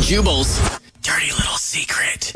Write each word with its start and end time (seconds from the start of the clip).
Jubal's 0.00 0.58
dirty 1.02 1.30
little 1.32 1.56
secret. 1.56 2.32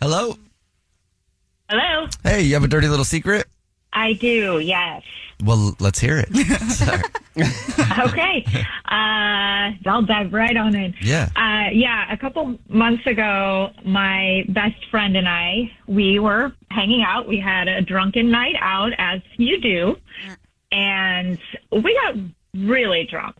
Hello. 0.00 0.36
Hello. 1.68 2.08
Hey, 2.24 2.42
you 2.42 2.54
have 2.54 2.64
a 2.64 2.68
dirty 2.68 2.88
little 2.88 3.04
secret? 3.04 3.46
I 3.92 4.14
do, 4.14 4.58
yes. 4.58 5.02
Well, 5.44 5.74
let's 5.80 5.98
hear 5.98 6.18
it. 6.18 6.28
Okay. 7.40 8.44
Uh, 8.86 9.72
I'll 9.86 10.02
dive 10.02 10.32
right 10.32 10.56
on 10.56 10.74
in. 10.74 10.94
Yeah. 11.00 11.28
Uh, 11.36 11.70
yeah, 11.72 12.12
a 12.12 12.16
couple 12.16 12.58
months 12.68 13.06
ago, 13.06 13.70
my 13.84 14.44
best 14.48 14.84
friend 14.90 15.16
and 15.16 15.28
I, 15.28 15.70
we 15.86 16.18
were 16.18 16.52
hanging 16.70 17.02
out. 17.02 17.28
We 17.28 17.38
had 17.38 17.68
a 17.68 17.80
drunken 17.82 18.30
night 18.30 18.56
out, 18.60 18.92
as 18.98 19.20
you 19.36 19.60
do. 19.60 19.96
And 20.72 21.38
we 21.70 21.94
got 21.94 22.16
really 22.54 23.04
drunk. 23.10 23.36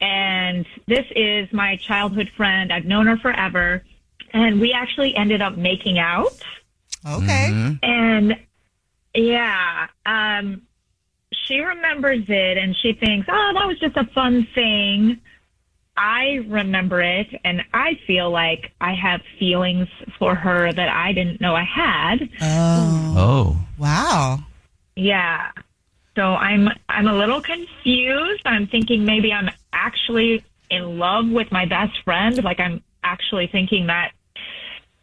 And 0.00 0.66
this 0.86 1.06
is 1.14 1.52
my 1.52 1.76
childhood 1.76 2.30
friend. 2.36 2.72
I've 2.72 2.84
known 2.84 3.06
her 3.06 3.16
forever. 3.18 3.84
And 4.32 4.60
we 4.60 4.72
actually 4.72 5.14
ended 5.16 5.42
up 5.42 5.56
making 5.56 5.98
out. 5.98 6.38
Okay. 7.06 7.76
And 7.82 8.36
yeah, 9.14 9.88
um, 10.06 10.62
she 11.50 11.58
remembers 11.58 12.24
it 12.28 12.58
and 12.58 12.76
she 12.76 12.92
thinks, 12.92 13.26
oh, 13.28 13.52
that 13.54 13.66
was 13.66 13.78
just 13.80 13.96
a 13.96 14.04
fun 14.14 14.46
thing. 14.54 15.20
I 15.96 16.44
remember 16.48 17.02
it 17.02 17.26
and 17.44 17.62
I 17.74 17.98
feel 18.06 18.30
like 18.30 18.72
I 18.80 18.94
have 18.94 19.20
feelings 19.38 19.88
for 20.18 20.34
her 20.34 20.72
that 20.72 20.88
I 20.88 21.12
didn't 21.12 21.40
know 21.40 21.54
I 21.54 21.64
had. 21.64 22.28
Oh. 22.40 23.14
Oh. 23.16 23.66
Wow. 23.78 24.38
Yeah. 24.94 25.50
So 26.14 26.22
I'm 26.22 26.68
I'm 26.88 27.08
a 27.08 27.14
little 27.14 27.40
confused. 27.40 28.42
I'm 28.44 28.66
thinking 28.68 29.04
maybe 29.04 29.32
I'm 29.32 29.50
actually 29.72 30.44
in 30.70 30.98
love 30.98 31.28
with 31.28 31.50
my 31.50 31.66
best 31.66 31.98
friend. 32.04 32.42
Like 32.44 32.60
I'm 32.60 32.82
actually 33.02 33.48
thinking 33.48 33.88
that 33.88 34.12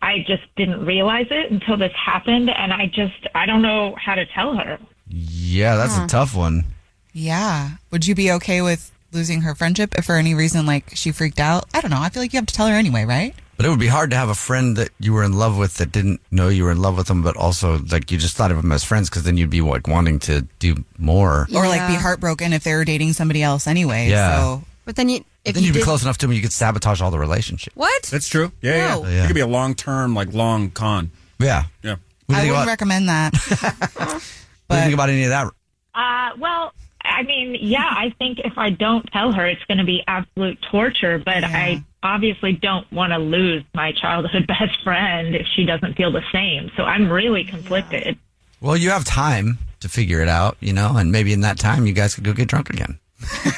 I 0.01 0.19
just 0.25 0.43
didn't 0.55 0.85
realize 0.85 1.27
it 1.29 1.51
until 1.51 1.77
this 1.77 1.93
happened 1.93 2.49
and 2.49 2.71
I 2.71 2.87
just 2.87 3.27
I 3.35 3.45
don't 3.45 3.61
know 3.61 3.95
how 3.99 4.15
to 4.15 4.25
tell 4.25 4.55
her. 4.55 4.79
Yeah, 5.09 5.75
that's 5.75 5.95
Huh. 5.95 6.03
a 6.05 6.07
tough 6.07 6.35
one. 6.35 6.65
Yeah. 7.13 7.71
Would 7.91 8.05
you 8.05 8.15
be 8.15 8.31
okay 8.33 8.61
with 8.61 8.91
losing 9.11 9.41
her 9.41 9.55
friendship 9.55 9.95
if 9.97 10.05
for 10.05 10.15
any 10.17 10.33
reason 10.35 10.65
like 10.65 10.91
she 10.95 11.11
freaked 11.11 11.39
out? 11.39 11.65
I 11.73 11.81
don't 11.81 11.91
know. 11.91 11.99
I 12.01 12.09
feel 12.09 12.21
like 12.21 12.33
you 12.33 12.37
have 12.37 12.45
to 12.47 12.53
tell 12.53 12.67
her 12.67 12.73
anyway, 12.75 13.05
right? 13.05 13.33
But 13.55 13.65
it 13.65 13.69
would 13.69 13.79
be 13.79 13.87
hard 13.87 14.11
to 14.11 14.15
have 14.15 14.29
a 14.29 14.35
friend 14.35 14.75
that 14.77 14.89
you 14.99 15.13
were 15.13 15.23
in 15.23 15.33
love 15.33 15.57
with 15.57 15.75
that 15.75 15.91
didn't 15.91 16.21
know 16.29 16.47
you 16.47 16.63
were 16.63 16.71
in 16.71 16.79
love 16.81 16.95
with 16.95 17.07
them, 17.07 17.23
but 17.23 17.35
also 17.35 17.79
like 17.91 18.11
you 18.11 18.19
just 18.19 18.37
thought 18.37 18.51
of 18.51 18.57
them 18.57 18.71
as 18.71 18.83
friends 18.83 19.09
because 19.09 19.23
then 19.23 19.35
you'd 19.35 19.49
be 19.49 19.61
like 19.61 19.87
wanting 19.87 20.19
to 20.19 20.41
do 20.59 20.75
more. 20.99 21.47
Or 21.55 21.67
like 21.67 21.87
be 21.87 21.95
heartbroken 21.95 22.53
if 22.53 22.63
they 22.63 22.73
were 22.75 22.85
dating 22.85 23.13
somebody 23.13 23.41
else 23.41 23.65
anyway. 23.65 24.09
Yeah. 24.09 24.35
So 24.35 24.63
But 24.85 24.95
then 24.95 25.09
you, 25.09 25.25
if 25.43 25.55
then 25.55 25.63
you 25.63 25.67
you'd 25.67 25.73
be 25.73 25.79
did, 25.79 25.85
close 25.85 26.03
enough 26.03 26.19
to 26.19 26.27
them, 26.27 26.33
you 26.33 26.41
could 26.41 26.51
sabotage 26.53 27.01
all 27.01 27.09
the 27.09 27.17
relationship. 27.17 27.73
what? 27.75 28.03
That's 28.03 28.27
true. 28.27 28.51
Yeah, 28.61 28.89
No. 28.95 29.05
yeah. 29.05 29.09
Yeah. 29.09 29.23
It 29.23 29.27
could 29.27 29.33
be 29.35 29.39
a 29.41 29.47
long 29.47 29.73
term, 29.73 30.13
like 30.13 30.33
long 30.33 30.69
con. 30.69 31.09
Yeah. 31.39 31.63
Yeah. 31.81 31.95
What 32.27 32.35
do 32.35 32.35
I 32.35 32.41
think 32.41 32.51
wouldn't 32.51 32.55
about, 32.57 32.67
recommend 32.67 33.09
that. 33.09 34.23
what 34.67 34.75
do 34.75 34.79
you 34.79 34.83
think 34.83 34.93
about 34.93 35.09
any 35.09 35.23
of 35.23 35.29
that? 35.29 35.47
Uh, 35.95 36.37
well, 36.39 36.73
I 37.03 37.23
mean, 37.23 37.57
yeah, 37.59 37.87
I 37.89 38.13
think 38.19 38.39
if 38.39 38.57
I 38.57 38.69
don't 38.69 39.03
tell 39.11 39.31
her, 39.31 39.45
it's 39.45 39.63
going 39.65 39.79
to 39.79 39.83
be 39.85 40.03
absolute 40.07 40.59
torture. 40.69 41.17
But 41.17 41.41
Yeah. 41.41 41.47
I 41.53 41.83
obviously 42.03 42.53
don't 42.53 42.89
want 42.91 43.13
to 43.13 43.17
lose 43.17 43.63
my 43.73 43.91
childhood 43.93 44.45
best 44.59 44.81
friend 44.83 45.35
if 45.35 45.47
she 45.55 45.65
doesn't 45.65 45.95
feel 45.95 46.11
the 46.11 46.23
same. 46.31 46.71
So 46.77 46.83
I'm 46.83 47.09
really 47.09 47.43
conflicted. 47.43 48.17
Well, 48.61 48.77
you 48.77 48.89
have 48.89 49.03
time 49.05 49.57
to 49.79 49.89
figure 49.89 50.21
it 50.21 50.27
out, 50.27 50.57
you 50.59 50.73
know, 50.73 50.97
and 50.97 51.11
maybe 51.11 51.33
in 51.33 51.41
that 51.41 51.59
time 51.59 51.85
you 51.85 51.93
guys 51.93 52.15
could 52.15 52.23
go 52.23 52.33
get 52.33 52.47
drunk 52.47 52.69
again. 52.69 52.99
That's 53.45 53.57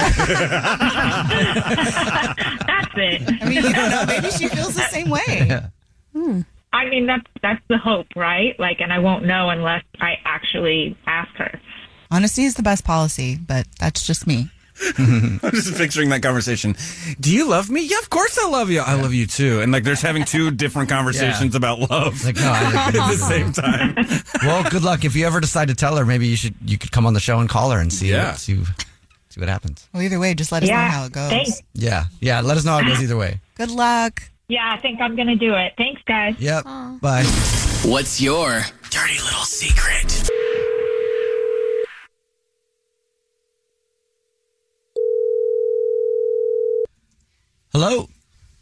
it. 2.95 3.41
I 3.41 3.45
mean, 3.45 3.63
you 3.63 3.73
don't 3.73 3.89
know. 3.91 4.05
Maybe 4.07 4.29
she 4.31 4.47
feels 4.47 4.75
the 4.75 4.81
same 4.83 5.09
way. 5.09 5.61
I 6.71 6.85
mean, 6.89 7.07
that's 7.07 7.23
that's 7.41 7.61
the 7.67 7.77
hope, 7.77 8.07
right? 8.15 8.59
Like, 8.59 8.79
and 8.81 8.93
I 8.93 8.99
won't 8.99 9.25
know 9.25 9.49
unless 9.49 9.83
I 9.99 10.15
actually 10.25 10.97
ask 11.07 11.31
her. 11.37 11.59
Honesty 12.11 12.43
is 12.45 12.55
the 12.55 12.63
best 12.63 12.83
policy, 12.83 13.37
but 13.37 13.65
that's 13.79 14.05
just 14.05 14.27
me. 14.27 14.49
I'm 14.97 15.39
just 15.51 15.75
picturing 15.75 16.07
that 16.09 16.21
conversation. 16.23 16.75
Do 17.19 17.33
you 17.33 17.47
love 17.49 17.69
me? 17.69 17.85
Yeah, 17.85 17.97
of 17.99 18.09
course 18.09 18.37
I 18.41 18.47
love 18.49 18.69
you. 18.69 18.79
I 18.79 18.93
love 18.93 19.13
you 19.13 19.25
too. 19.27 19.59
And 19.61 19.71
like, 19.73 19.83
there's 19.83 20.01
having 20.01 20.23
two 20.23 20.51
different 20.51 20.87
conversations 20.97 21.53
about 21.53 21.79
love 21.91 22.23
Like, 22.23 22.37
no, 22.37 22.43
I 22.49 22.73
at 22.87 22.93
the 22.93 23.15
same 23.17 23.51
time. 23.51 23.95
well, 24.43 24.63
good 24.69 24.83
luck. 24.83 25.03
If 25.03 25.15
you 25.17 25.25
ever 25.27 25.39
decide 25.41 25.67
to 25.67 25.75
tell 25.75 25.97
her, 25.97 26.05
maybe 26.05 26.27
you 26.27 26.37
should 26.37 26.55
you 26.65 26.77
could 26.77 26.91
come 26.93 27.05
on 27.05 27.13
the 27.13 27.19
show 27.19 27.39
and 27.39 27.49
call 27.49 27.71
her 27.71 27.79
and 27.79 27.91
see 27.91 28.09
Yeah. 28.11 28.29
what, 28.29 28.37
see, 28.37 28.55
see 29.29 29.39
what 29.41 29.49
happens. 29.49 29.85
Well, 29.93 30.01
either 30.01 30.17
way, 30.19 30.33
just 30.33 30.51
let 30.51 30.63
us 30.63 30.69
know 30.69 30.75
how 30.75 31.05
it 31.05 31.11
goes. 31.11 31.29
thanks. 31.29 31.61
Yeah, 31.73 32.05
yeah. 32.21 32.39
Let 32.41 32.55
us 32.57 32.63
know 32.63 32.71
how 32.71 32.79
it 32.79 32.85
goes 32.85 33.01
either 33.03 33.17
way. 33.17 33.41
Good 33.55 33.71
luck. 33.71 34.23
Yeah, 34.49 34.73
I 34.73 34.81
think 34.81 34.99
I'm 34.99 35.15
going 35.15 35.27
to 35.27 35.35
do 35.35 35.53
it. 35.53 35.73
Thanks, 35.77 36.01
guys. 36.07 36.33
Yep. 36.39 36.63
Bye. 37.01 37.23
What's 37.85 38.19
your 38.19 38.61
dirty 38.89 39.19
little 39.19 39.45
secret? 39.45 40.27
Hello. 47.71 48.09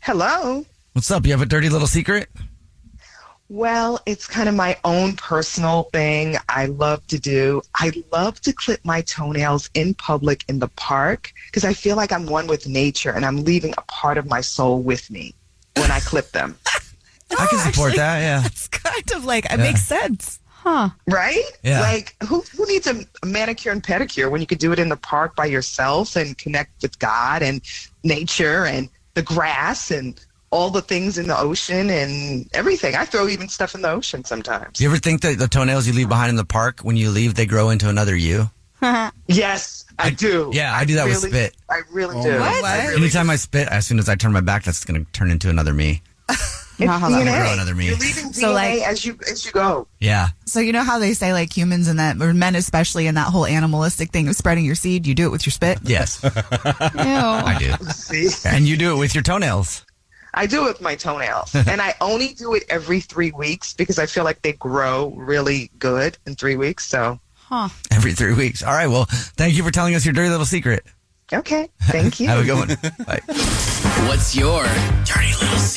Hello. 0.02 0.66
What's 0.92 1.10
up? 1.10 1.26
You 1.26 1.32
have 1.32 1.42
a 1.42 1.46
dirty 1.46 1.70
little 1.70 1.88
secret? 1.88 2.28
Well, 3.48 4.02
it's 4.06 4.28
kind 4.28 4.50
of 4.50 4.56
my 4.56 4.78
own 4.84 5.16
personal 5.16 5.84
thing 5.94 6.36
I 6.50 6.66
love 6.66 7.08
to 7.08 7.18
do. 7.18 7.62
I 7.76 7.94
love 8.12 8.42
to 8.42 8.52
clip 8.52 8.84
my 8.84 9.00
toenails 9.04 9.70
in 9.74 9.94
public 9.94 10.44
in 10.50 10.60
the 10.60 10.68
park 10.68 11.32
because 11.46 11.64
I 11.64 11.72
feel 11.72 11.96
like 11.96 12.12
I'm 12.12 12.26
one 12.26 12.48
with 12.48 12.68
nature 12.68 13.12
and 13.12 13.26
I'm 13.26 13.46
leaving 13.46 13.74
a 13.78 13.82
part 13.84 14.18
of 14.18 14.26
my 14.26 14.42
soul 14.42 14.82
with 14.82 15.10
me 15.10 15.34
when 15.34 15.37
I 15.98 16.00
clip 16.02 16.32
them. 16.32 16.58
I 17.38 17.48
can 17.50 17.60
support 17.72 17.96
that. 17.96 18.20
Yeah. 18.20 18.46
It's 18.46 18.68
kind 18.68 19.12
of 19.16 19.26
like 19.26 19.46
it 19.46 19.52
Yeah. 19.52 19.58
makes 19.58 19.84
sense. 19.84 20.40
Huh. 20.50 20.90
Right? 21.08 21.44
Yeah. 21.64 21.82
Like, 21.82 22.16
who, 22.28 22.42
who 22.56 22.66
needs 22.68 22.88
a, 22.88 23.06
a 23.24 23.26
manicure 23.26 23.72
and 23.72 23.82
pedicure 23.84 24.30
when 24.30 24.42
you 24.42 24.48
could 24.48 24.60
do 24.60 24.72
it 24.72 24.80
in 24.80 24.90
the 24.90 24.98
park 24.98 25.36
by 25.36 25.46
yourself 25.46 26.16
and 26.16 26.38
connect 26.38 26.82
with 26.82 26.98
God 27.00 27.42
and 27.42 27.62
nature 28.04 28.66
and 28.66 28.90
the 29.14 29.22
grass 29.22 29.92
and 29.92 30.20
all 30.50 30.70
the 30.70 30.82
things 30.82 31.18
in 31.18 31.28
the 31.28 31.38
ocean 31.38 31.90
and 31.90 32.50
everything. 32.54 32.96
I 32.96 33.06
throw 33.06 33.28
even 33.28 33.50
stuff 33.50 33.76
in 33.76 33.82
the 33.82 33.92
ocean 33.92 34.24
sometimes. 34.24 34.78
Do 34.78 34.84
you 34.84 34.90
ever 34.90 34.98
think 35.00 35.22
that 35.22 35.38
the 35.38 35.48
toenails 35.48 35.88
you 35.88 35.94
leave 35.94 36.10
behind 36.10 36.30
in 36.30 36.36
the 36.38 36.46
park, 36.46 36.80
when 36.82 36.96
you 36.98 37.12
leave, 37.12 37.36
they 37.36 37.46
grow 37.46 37.70
into 37.70 37.90
another 37.90 38.16
you? 38.16 38.50
yes, 39.28 39.86
I 40.00 40.10
do. 40.12 40.52
Yeah, 40.54 40.74
I 40.76 40.86
do 40.86 40.96
that 40.96 41.06
with 41.06 41.16
really- 41.24 41.30
spit. 41.30 41.56
I 41.70 41.82
really 41.92 42.16
Oh 42.18 42.24
do. 42.24 42.40
What? 42.40 42.64
I 42.64 42.88
really 42.88 43.04
Anytime 43.04 43.30
I 43.30 43.36
spit, 43.36 43.68
as 43.70 43.86
soon 43.88 44.00
as 44.00 44.08
I 44.10 44.16
turn 44.16 44.32
my 44.34 44.42
back, 44.42 44.64
that's 44.64 44.86
going 44.86 45.04
to 45.06 45.12
turn 45.12 45.32
into 45.32 45.50
another 45.50 45.74
me. 45.74 46.02
Not 46.80 47.02
how 47.02 47.10
that 47.10 47.26
DNA. 47.26 47.40
Grow 47.42 47.54
another 47.54 47.74
me. 47.74 47.88
You're 47.88 47.98
leaving 47.98 48.32
So, 48.34 48.50
DNA 48.50 48.54
like- 48.54 48.82
as 48.88 49.04
you 49.04 49.18
as 49.32 49.44
you 49.44 49.52
go. 49.52 49.88
Yeah. 50.00 50.28
So 50.46 50.60
you 50.60 50.72
know 50.74 50.84
how 50.84 51.00
they 51.00 51.14
say 51.16 51.34
like 51.34 51.52
humans 51.56 51.88
and 51.88 51.98
that, 51.98 52.22
or 52.22 52.32
men 52.36 52.56
especially, 52.56 53.08
in 53.08 53.16
that 53.16 53.30
whole 53.30 53.48
animalistic 53.48 54.12
thing 54.12 54.28
of 54.28 54.36
spreading 54.36 54.64
your 54.64 54.76
seed. 54.76 55.08
You 55.08 55.16
do 55.16 55.26
it 55.26 55.32
with 55.32 55.48
your 55.48 55.52
spit. 55.52 55.80
Yes, 55.82 56.20
Ew. 56.24 56.30
I 56.32 57.56
do. 57.60 57.74
See, 57.86 58.30
And 58.48 58.68
you 58.68 58.78
do 58.78 58.94
it 58.96 59.00
with 59.00 59.16
your 59.16 59.24
toenails. 59.24 59.84
I 60.36 60.46
do 60.46 60.66
it 60.66 60.68
with 60.68 60.82
my 60.82 60.94
toenails, 60.94 61.56
and 61.56 61.82
I 61.82 61.96
only 62.00 62.36
do 62.36 62.54
it 62.54 62.64
every 62.70 63.00
three 63.00 63.32
weeks 63.32 63.74
because 63.74 63.98
I 63.98 64.06
feel 64.06 64.24
like 64.24 64.44
they 64.44 64.54
grow 64.54 65.14
really 65.18 65.72
good 65.80 66.20
in 66.28 66.36
three 66.36 66.58
weeks. 66.58 66.86
So, 66.86 67.20
Huh. 67.50 67.70
Every 67.92 68.14
three 68.14 68.34
weeks. 68.34 68.62
All 68.62 68.74
right. 68.74 68.88
Well, 68.88 69.06
thank 69.10 69.56
you 69.56 69.64
for 69.64 69.72
telling 69.72 69.96
us 69.96 70.06
your 70.06 70.14
dirty 70.14 70.30
little 70.30 70.46
secret. 70.46 70.84
okay, 71.32 71.70
thank 71.84 72.20
you. 72.20 72.28
Have 72.28 72.40
a 72.40 72.44
good 72.44 72.58
one. 72.58 72.68
Bye. 73.06 73.22
What's 74.08 74.36
your 74.36 74.64
dirty 75.06 75.34
little 75.40 75.58
secret? 75.60 75.77